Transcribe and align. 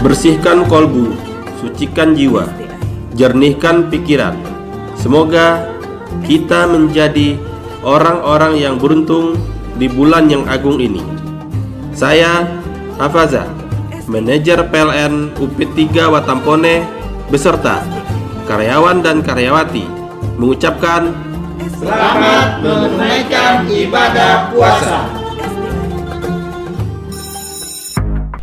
Bersihkan 0.00 0.68
kolbu, 0.70 1.16
sucikan 1.58 2.14
jiwa, 2.14 2.46
jernihkan 3.16 3.90
pikiran. 3.90 4.38
Semoga 4.94 5.66
kita 6.22 6.70
menjadi 6.70 7.40
orang-orang 7.82 8.58
yang 8.58 8.76
beruntung 8.78 9.34
di 9.76 9.86
bulan 9.90 10.30
yang 10.30 10.46
agung 10.46 10.78
ini. 10.78 11.02
Saya 11.96 12.44
Hafaza, 12.96 13.44
manajer 14.08 14.64
PLN 14.72 15.36
UP3 15.36 16.08
Watampone 16.08 16.86
beserta 17.28 17.82
karyawan 18.46 19.02
dan 19.02 19.20
karyawati 19.20 19.84
mengucapkan 20.38 21.12
Selamat 21.76 22.64
menunaikan 22.64 23.68
ibadah 23.68 24.48
puasa. 24.48 25.15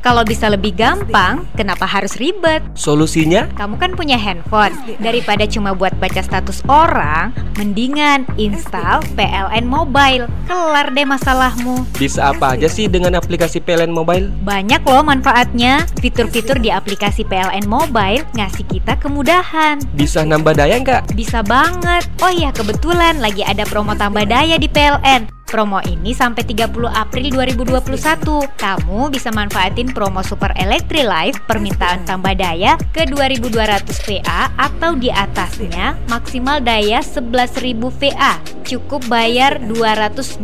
Kalau 0.03 0.27
bisa 0.27 0.51
lebih 0.51 0.75
gampang, 0.75 1.47
kenapa 1.55 1.87
harus 1.87 2.19
ribet? 2.19 2.59
Solusinya? 2.75 3.47
Kamu 3.55 3.79
kan 3.79 3.95
punya 3.95 4.19
handphone. 4.19 4.75
Daripada 4.99 5.47
cuma 5.47 5.71
buat 5.71 5.95
baca 5.95 6.19
status 6.19 6.59
orang, 6.67 7.31
mendingan 7.55 8.27
install 8.35 8.99
PLN 9.15 9.63
Mobile. 9.63 10.27
Kelar 10.43 10.91
deh 10.91 11.07
masalahmu. 11.07 11.87
Bisa 11.95 12.35
apa 12.35 12.59
aja 12.59 12.67
sih 12.67 12.91
dengan 12.91 13.15
aplikasi 13.15 13.63
PLN 13.63 13.95
Mobile? 13.95 14.27
Banyak 14.43 14.83
loh 14.83 15.07
manfaatnya. 15.07 15.87
Fitur-fitur 16.03 16.59
di 16.59 16.67
aplikasi 16.67 17.23
PLN 17.23 17.63
Mobile 17.63 18.27
ngasih 18.35 18.67
kita 18.67 18.99
kemudahan. 18.99 19.79
Bisa 19.95 20.27
nambah 20.27 20.51
daya 20.51 20.83
nggak? 20.83 21.15
Bisa 21.15 21.39
banget. 21.47 22.03
Oh 22.19 22.27
iya, 22.27 22.51
kebetulan 22.51 23.23
lagi 23.23 23.39
ada 23.47 23.63
promo 23.63 23.95
tambah 23.95 24.27
daya 24.27 24.59
di 24.59 24.67
PLN. 24.67 25.42
Promo 25.53 25.77
ini 25.85 26.17
sampai 26.17 26.41
30 26.49 26.89
April 26.89 27.29
2021. 27.29 28.57
Kamu 28.57 29.13
bisa 29.13 29.29
manfaatin 29.29 29.93
promo 29.93 30.25
Super 30.25 30.49
Electri 30.57 31.05
Life 31.05 31.45
permintaan 31.45 32.09
tambah 32.09 32.33
daya 32.33 32.73
ke 32.89 33.05
2200 33.05 33.85
VA 34.01 34.49
atau 34.57 34.97
di 34.97 35.13
atasnya 35.13 35.93
maksimal 36.09 36.57
daya 36.57 37.05
11.000 37.05 37.69
VA. 37.85 38.41
Cukup 38.65 39.05
bayar 39.05 39.61
202.100 39.61 40.41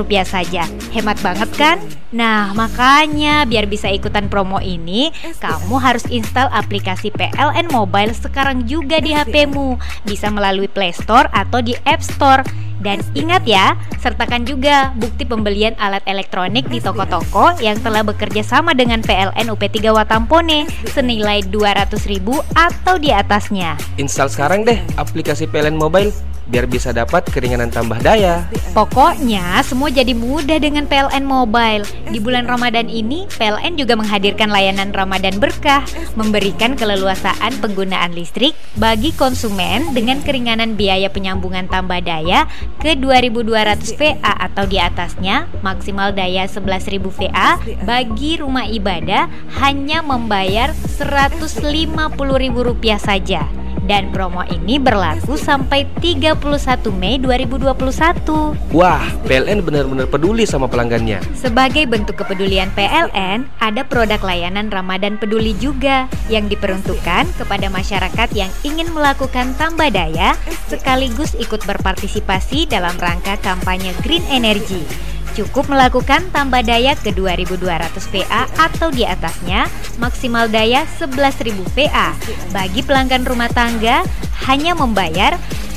rupiah 0.00 0.24
saja. 0.24 0.64
Hemat 0.96 1.20
banget 1.20 1.52
kan? 1.52 1.76
Nah, 2.08 2.56
makanya 2.56 3.44
biar 3.44 3.68
bisa 3.68 3.92
ikutan 3.92 4.32
promo 4.32 4.64
ini, 4.64 5.12
kamu 5.44 5.76
harus 5.76 6.08
install 6.08 6.48
aplikasi 6.56 7.12
PLN 7.12 7.68
Mobile 7.68 8.16
sekarang 8.16 8.64
juga 8.64 8.96
di 9.04 9.12
HPmu. 9.12 9.76
Bisa 10.08 10.32
melalui 10.32 10.72
Play 10.72 10.96
Store 10.96 11.28
atau 11.36 11.60
di 11.60 11.76
App 11.84 12.00
Store. 12.00 12.63
Dan 12.82 13.00
ingat 13.14 13.46
ya, 13.46 13.78
sertakan 14.02 14.48
juga 14.48 14.92
bukti 14.98 15.22
pembelian 15.28 15.76
alat 15.78 16.02
elektronik 16.08 16.66
di 16.66 16.82
toko-toko 16.82 17.54
yang 17.62 17.78
telah 17.80 18.02
bekerja 18.02 18.42
sama 18.42 18.74
dengan 18.74 19.00
PLN 19.00 19.52
UP3 19.52 19.94
Watampone 19.94 20.66
senilai 20.90 21.46
200.000 21.48 22.20
atau 22.54 22.94
di 22.98 23.14
atasnya. 23.14 23.78
Install 23.96 24.28
sekarang 24.32 24.60
deh 24.66 24.78
aplikasi 24.98 25.46
PLN 25.46 25.78
Mobile 25.78 26.33
biar 26.44 26.68
bisa 26.68 26.92
dapat 26.92 27.24
keringanan 27.32 27.72
tambah 27.72 27.96
daya. 28.04 28.48
Pokoknya 28.76 29.62
semua 29.64 29.88
jadi 29.88 30.12
mudah 30.12 30.60
dengan 30.60 30.84
PLN 30.84 31.24
Mobile. 31.24 31.84
Di 32.12 32.18
bulan 32.20 32.44
Ramadan 32.44 32.92
ini, 32.92 33.24
PLN 33.32 33.80
juga 33.80 33.96
menghadirkan 33.96 34.52
layanan 34.52 34.92
Ramadan 34.92 35.40
Berkah, 35.40 35.86
memberikan 36.18 36.76
keleluasaan 36.76 37.58
penggunaan 37.64 38.12
listrik 38.12 38.52
bagi 38.76 39.16
konsumen 39.16 39.96
dengan 39.96 40.20
keringanan 40.20 40.76
biaya 40.76 41.08
penyambungan 41.08 41.70
tambah 41.70 42.04
daya 42.04 42.44
ke 42.82 42.92
2200 42.98 43.96
VA 43.96 44.32
atau 44.36 44.68
di 44.68 44.76
atasnya, 44.76 45.48
maksimal 45.64 46.12
daya 46.12 46.44
11.000 46.44 47.00
VA 47.08 47.56
bagi 47.88 48.36
rumah 48.42 48.68
ibadah 48.68 49.30
hanya 49.64 50.04
membayar 50.04 50.76
Rp150.000 51.00 52.56
saja 53.00 53.63
dan 53.84 54.10
promo 54.10 54.42
ini 54.48 54.80
berlaku 54.80 55.36
sampai 55.36 55.84
31 56.00 56.40
Mei 56.96 57.20
2021. 57.20 58.74
Wah, 58.74 59.04
PLN 59.28 59.60
benar-benar 59.64 60.06
peduli 60.08 60.48
sama 60.48 60.66
pelanggannya. 60.66 61.20
Sebagai 61.36 61.84
bentuk 61.86 62.20
kepedulian 62.20 62.72
PLN, 62.72 63.46
ada 63.60 63.82
produk 63.84 64.20
layanan 64.20 64.72
Ramadan 64.72 65.20
Peduli 65.20 65.54
juga 65.60 66.08
yang 66.32 66.48
diperuntukkan 66.48 67.28
kepada 67.38 67.66
masyarakat 67.68 68.28
yang 68.32 68.50
ingin 68.64 68.90
melakukan 68.92 69.52
tambah 69.56 69.88
daya 69.92 70.36
sekaligus 70.66 71.36
ikut 71.36 71.62
berpartisipasi 71.68 72.66
dalam 72.68 72.96
rangka 72.96 73.36
kampanye 73.40 73.92
Green 74.02 74.24
Energy. 74.32 75.13
Cukup 75.34 75.66
melakukan 75.66 76.30
tambah 76.30 76.62
daya 76.62 76.94
ke 76.94 77.10
2200 77.10 77.58
VA 78.14 78.46
atau 78.54 78.94
di 78.94 79.02
atasnya 79.02 79.66
maksimal 79.98 80.46
daya 80.46 80.86
11.000 80.98 81.58
VA. 81.74 82.14
Bagi 82.54 82.86
pelanggan 82.86 83.26
rumah 83.26 83.50
tangga 83.50 84.06
hanya 84.46 84.78
membayar 84.78 85.34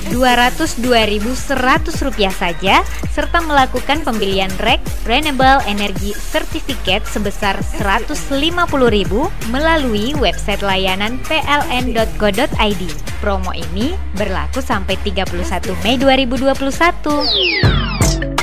Rp202.100 0.07 2.31
saja 2.31 2.79
serta 3.11 3.43
melakukan 3.43 4.07
pembelian 4.07 4.47
REC 4.61 4.79
Renewable 5.03 5.59
Energy 5.67 6.15
Certificate 6.15 7.03
sebesar 7.03 7.59
Rp150.000 7.81 9.11
melalui 9.51 10.15
website 10.15 10.63
layanan 10.63 11.19
pln.go.id. 11.27 12.83
Promo 13.19 13.51
ini 13.51 13.99
berlaku 14.15 14.63
sampai 14.63 14.95
31 15.01 15.75
Mei 15.83 15.99
2021. 15.99 17.96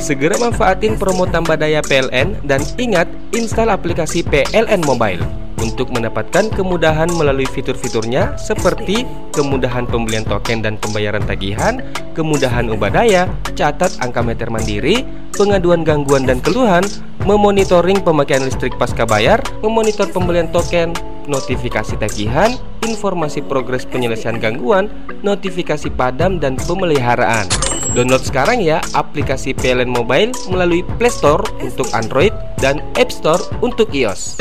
Segera 0.05 0.37
manfaatin 0.37 1.01
promo 1.01 1.25
tambah 1.25 1.57
daya 1.57 1.81
PLN 1.81 2.45
dan 2.45 2.61
ingat 2.77 3.09
install 3.33 3.73
aplikasi 3.73 4.21
PLN 4.21 4.85
Mobile 4.85 5.25
untuk 5.65 5.89
mendapatkan 5.97 6.53
kemudahan 6.53 7.09
melalui 7.09 7.49
fitur-fiturnya 7.49 8.37
seperti 8.37 9.09
kemudahan 9.33 9.89
pembelian 9.89 10.29
token 10.29 10.61
dan 10.61 10.77
pembayaran 10.77 11.25
tagihan, 11.25 11.81
kemudahan 12.13 12.69
ubah 12.69 12.93
daya, 12.93 13.33
catat 13.57 13.97
angka 14.05 14.21
meter 14.21 14.53
mandiri, 14.53 15.09
pengaduan 15.33 15.89
gangguan 15.89 16.29
dan 16.29 16.37
keluhan, 16.45 16.85
memonitoring 17.25 18.05
pemakaian 18.05 18.45
listrik 18.45 18.77
pasca 18.77 19.09
bayar, 19.09 19.41
memonitor 19.65 20.05
pembelian 20.13 20.53
token, 20.53 20.93
notifikasi 21.25 21.97
tagihan, 21.97 22.53
informasi 22.85 23.41
progres 23.41 23.89
penyelesaian 23.89 24.37
gangguan, 24.37 24.93
notifikasi 25.25 25.89
padam 25.97 26.37
dan 26.37 26.61
pemeliharaan. 26.61 27.49
Download 27.95 28.27
sekarang 28.27 28.59
ya 28.59 28.83
aplikasi 28.91 29.55
PLN 29.55 29.87
Mobile 29.87 30.35
melalui 30.51 30.83
Play 30.99 31.15
Store 31.15 31.47
untuk 31.63 31.87
Android 31.95 32.35
dan 32.59 32.83
App 32.99 33.15
Store 33.15 33.39
untuk 33.63 33.95
iOS. 33.95 34.35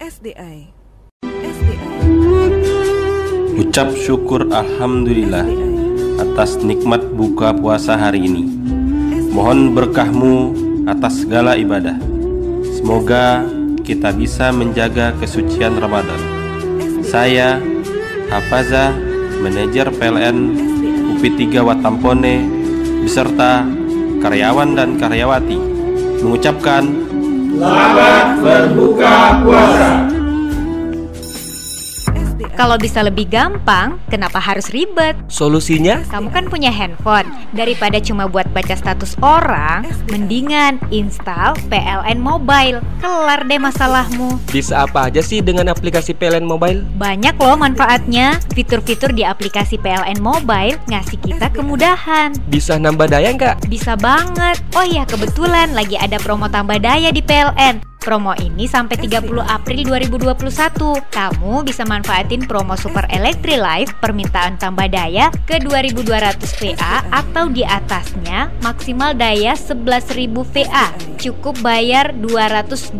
SDI. 0.00 0.72
SDI. 1.20 1.88
Ucap 3.60 3.92
syukur 3.92 4.48
Alhamdulillah 4.48 5.44
atas 6.16 6.56
nikmat 6.64 7.04
buka 7.12 7.52
puasa 7.52 7.92
hari 7.92 8.24
ini. 8.24 8.48
Mohon 9.28 9.76
berkahmu 9.76 10.34
atas 10.88 11.28
segala 11.28 11.60
ibadah. 11.60 12.00
Semoga 12.72 13.44
kita 13.84 14.16
bisa 14.16 14.48
menjaga 14.48 15.12
kesucian 15.20 15.76
Ramadan. 15.76 16.20
Saya 17.04 17.60
Hafaza, 18.32 18.96
manajer 19.44 19.92
PLN 19.92 20.72
UP3 21.16 21.64
Watampone 21.64 22.44
beserta 23.00 23.64
karyawan 24.20 24.76
dan 24.76 25.00
karyawati 25.00 25.56
mengucapkan 26.20 26.84
Selamat 27.56 28.36
berbuka 28.44 29.40
puasa. 29.40 30.05
Kalau 32.56 32.80
bisa 32.80 33.04
lebih 33.04 33.28
gampang, 33.28 34.00
kenapa 34.08 34.40
harus 34.40 34.72
ribet? 34.72 35.12
Solusinya? 35.28 36.00
Kamu 36.08 36.32
kan 36.32 36.48
punya 36.48 36.72
handphone. 36.72 37.28
Daripada 37.52 38.00
cuma 38.00 38.24
buat 38.24 38.48
baca 38.56 38.72
status 38.72 39.12
orang, 39.20 39.84
mendingan 40.08 40.80
install 40.88 41.52
PLN 41.68 42.16
Mobile. 42.16 42.80
Kelar 43.04 43.44
deh 43.44 43.60
masalahmu. 43.60 44.40
Bisa 44.48 44.88
apa 44.88 45.12
aja 45.12 45.20
sih 45.20 45.44
dengan 45.44 45.68
aplikasi 45.68 46.16
PLN 46.16 46.48
Mobile? 46.48 46.80
Banyak 46.96 47.36
loh 47.36 47.60
manfaatnya. 47.60 48.40
Fitur-fitur 48.56 49.12
di 49.12 49.20
aplikasi 49.20 49.76
PLN 49.76 50.24
Mobile 50.24 50.80
ngasih 50.88 51.20
kita 51.20 51.52
kemudahan. 51.52 52.32
Bisa 52.48 52.80
nambah 52.80 53.12
daya 53.12 53.36
nggak? 53.36 53.68
Bisa 53.68 54.00
banget. 54.00 54.64
Oh 54.72 54.86
iya, 54.86 55.04
kebetulan 55.04 55.76
lagi 55.76 56.00
ada 56.00 56.16
promo 56.16 56.48
tambah 56.48 56.80
daya 56.80 57.12
di 57.12 57.20
PLN. 57.20 57.95
Promo 58.06 58.30
ini 58.38 58.70
sampai 58.70 59.02
30 59.02 59.26
April 59.42 59.82
2021. 59.82 60.38
Kamu 61.10 61.66
bisa 61.66 61.82
manfaatin 61.82 62.46
promo 62.46 62.78
Super 62.78 63.02
Electri 63.10 63.58
Life 63.58 63.98
permintaan 63.98 64.62
tambah 64.62 64.86
daya 64.86 65.34
ke 65.42 65.58
2200 65.58 66.38
VA 66.62 67.02
atau 67.10 67.50
di 67.50 67.66
atasnya 67.66 68.54
maksimal 68.62 69.10
daya 69.10 69.58
11.000 69.58 70.22
VA. 70.38 70.86
Cukup 71.18 71.58
bayar 71.66 72.14
202.100 72.14 72.94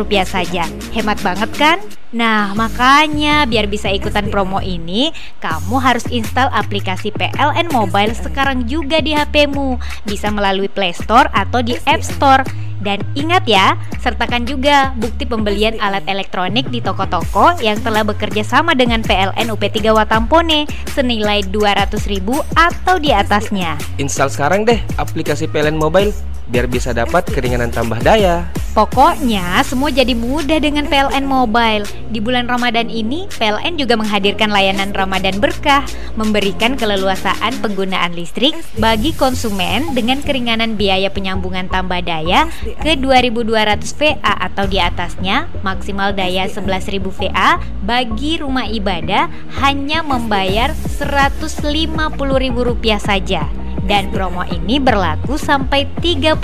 rupiah 0.00 0.24
saja. 0.24 0.64
Hemat 0.96 1.20
banget 1.20 1.52
kan? 1.52 1.76
Nah, 2.16 2.56
makanya 2.56 3.44
biar 3.44 3.68
bisa 3.68 3.92
ikutan 3.92 4.32
promo 4.32 4.64
ini, 4.64 5.12
kamu 5.44 5.76
harus 5.82 6.08
install 6.08 6.48
aplikasi 6.56 7.12
PLN 7.12 7.68
Mobile 7.68 8.16
sekarang 8.16 8.64
juga 8.64 9.04
di 9.04 9.12
HPmu. 9.12 9.76
Bisa 10.08 10.32
melalui 10.32 10.72
Play 10.72 10.96
Store 10.96 11.28
atau 11.36 11.60
di 11.60 11.76
App 11.84 12.00
Store. 12.00 12.64
Dan 12.84 13.00
ingat 13.16 13.48
ya, 13.48 13.80
sertakan 14.04 14.44
juga 14.44 14.92
bukti 15.00 15.24
pembelian 15.24 15.80
alat 15.80 16.04
elektronik 16.04 16.68
di 16.68 16.84
toko-toko 16.84 17.56
yang 17.64 17.80
telah 17.80 18.04
bekerja 18.04 18.44
sama 18.44 18.76
dengan 18.76 19.00
PLN 19.00 19.48
UP3 19.48 19.80
Watampone 19.96 20.68
senilai 20.92 21.40
200.000 21.48 22.20
atau 22.52 23.00
di 23.00 23.10
atasnya. 23.10 23.80
Install 23.96 24.28
sekarang 24.28 24.68
deh 24.68 24.76
aplikasi 25.00 25.48
PLN 25.48 25.80
Mobile 25.80 26.12
biar 26.48 26.68
bisa 26.68 26.92
dapat 26.92 27.24
keringanan 27.28 27.72
tambah 27.72 28.00
daya. 28.04 28.48
Pokoknya 28.74 29.62
semua 29.62 29.94
jadi 29.94 30.18
mudah 30.18 30.58
dengan 30.58 30.90
PLN 30.90 31.30
Mobile. 31.30 31.86
Di 32.10 32.18
bulan 32.18 32.50
Ramadan 32.50 32.90
ini, 32.90 33.30
PLN 33.30 33.78
juga 33.78 33.94
menghadirkan 33.94 34.50
layanan 34.50 34.90
Ramadan 34.90 35.38
Berkah, 35.38 35.86
memberikan 36.18 36.74
keleluasaan 36.74 37.54
penggunaan 37.62 38.18
listrik 38.18 38.58
bagi 38.82 39.14
konsumen 39.14 39.94
dengan 39.94 40.18
keringanan 40.26 40.74
biaya 40.74 41.06
penyambungan 41.06 41.70
tambah 41.70 42.02
daya 42.02 42.50
ke 42.82 42.98
2200 42.98 43.78
VA 43.94 44.34
atau 44.42 44.66
di 44.66 44.82
atasnya, 44.82 45.46
maksimal 45.62 46.10
daya 46.10 46.50
11.000 46.50 46.98
VA 47.14 47.62
bagi 47.86 48.42
rumah 48.42 48.66
ibadah 48.66 49.30
hanya 49.62 50.02
membayar 50.02 50.74
Rp150.000 50.98 52.58
saja. 52.98 53.63
Dan 53.82 54.14
promo 54.14 54.46
ini 54.46 54.78
berlaku 54.78 55.34
sampai 55.34 55.90
31 55.98 56.38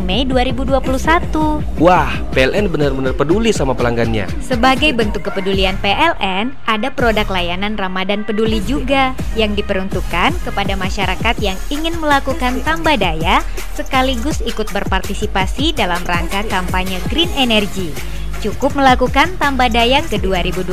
Mei 0.00 0.24
2021. 0.24 1.60
Wah, 1.76 2.10
PLN 2.32 2.72
benar-benar 2.72 3.12
peduli 3.12 3.52
sama 3.52 3.76
pelanggannya. 3.76 4.24
Sebagai 4.40 4.96
bentuk 4.96 5.28
kepedulian 5.28 5.76
PLN, 5.84 6.56
ada 6.64 6.88
produk 6.88 7.28
layanan 7.28 7.76
Ramadan 7.76 8.24
Peduli 8.24 8.64
juga 8.64 9.12
yang 9.36 9.52
diperuntukkan 9.52 10.34
kepada 10.42 10.74
masyarakat 10.74 11.34
yang 11.44 11.58
ingin 11.68 11.94
melakukan 12.00 12.58
tambah 12.64 12.96
daya 12.96 13.44
sekaligus 13.76 14.42
ikut 14.44 14.68
berpartisipasi 14.74 15.72
dalam 15.72 16.02
rangka 16.04 16.44
kampanye 16.48 17.00
Green 17.08 17.30
Energy. 17.38 18.19
Cukup 18.40 18.72
melakukan 18.72 19.36
tambah 19.36 19.68
daya 19.68 20.00
ke 20.00 20.16
2200 20.16 20.64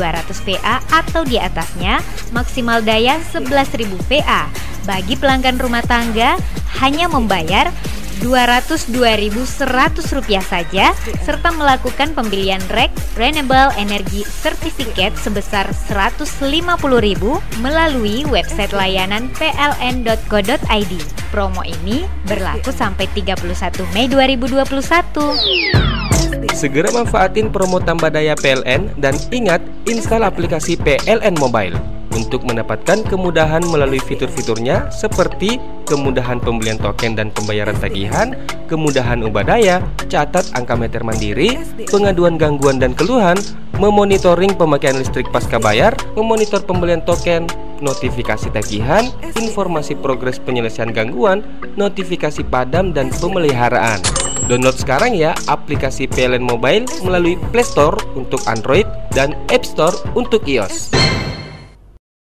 VA 0.48 0.80
atau 0.88 1.28
di 1.28 1.36
atasnya, 1.36 2.00
maksimal 2.32 2.80
daya 2.80 3.20
11.000 3.20 3.92
VA. 4.08 4.48
Bagi 4.88 5.20
pelanggan 5.20 5.60
rumah 5.60 5.84
tangga 5.84 6.40
hanya 6.80 7.12
membayar 7.12 7.68
Rp202.100 8.18 10.42
saja 10.42 10.90
serta 11.22 11.54
melakukan 11.54 12.18
pembelian 12.18 12.58
REC 12.72 12.90
Renewable 13.14 13.70
Energy 13.78 14.26
Certificate 14.26 15.14
sebesar 15.20 15.70
Rp150.000 15.70 17.22
melalui 17.62 18.26
website 18.26 18.74
layanan 18.74 19.30
pln.co.id. 19.38 20.94
Promo 21.30 21.62
ini 21.62 22.10
berlaku 22.26 22.74
sampai 22.74 23.06
31 23.14 23.38
Mei 23.94 24.10
2021. 24.10 25.97
Segera 26.58 26.90
manfaatin 26.90 27.54
promo 27.54 27.78
tambah 27.78 28.10
daya 28.10 28.34
PLN 28.34 28.98
dan 28.98 29.14
ingat 29.30 29.62
install 29.86 30.26
aplikasi 30.26 30.74
PLN 30.74 31.38
Mobile 31.38 31.78
untuk 32.18 32.50
mendapatkan 32.50 33.06
kemudahan 33.06 33.62
melalui 33.70 34.02
fitur-fiturnya 34.02 34.90
seperti 34.90 35.62
kemudahan 35.86 36.42
pembelian 36.42 36.82
token 36.82 37.14
dan 37.14 37.30
pembayaran 37.30 37.78
tagihan, 37.78 38.34
kemudahan 38.66 39.22
ubah 39.22 39.46
daya, 39.46 39.86
catat 40.10 40.50
angka 40.58 40.74
meter 40.74 41.06
mandiri, 41.06 41.62
pengaduan 41.86 42.42
gangguan 42.42 42.82
dan 42.82 42.98
keluhan, 42.98 43.38
memonitoring 43.78 44.58
pemakaian 44.58 44.98
listrik 44.98 45.30
pasca 45.30 45.62
bayar, 45.62 45.94
memonitor 46.18 46.66
pembelian 46.66 47.06
token, 47.06 47.46
notifikasi 47.86 48.50
tagihan, 48.50 49.06
informasi 49.38 49.94
progres 49.94 50.42
penyelesaian 50.42 50.90
gangguan, 50.90 51.46
notifikasi 51.78 52.42
padam 52.50 52.98
dan 52.98 53.14
pemeliharaan. 53.22 54.02
Download 54.48 54.80
sekarang 54.80 55.12
ya 55.12 55.36
aplikasi 55.52 56.08
PLN 56.08 56.40
Mobile 56.40 56.88
melalui 57.04 57.36
Play 57.52 57.68
Store 57.68 58.00
untuk 58.16 58.40
Android 58.48 58.88
dan 59.12 59.36
App 59.52 59.68
Store 59.68 59.92
untuk 60.16 60.48
iOS. 60.48 60.97